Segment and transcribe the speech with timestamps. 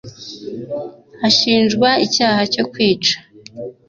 [1.27, 3.15] Ashinjwa icyaha cyo kwica.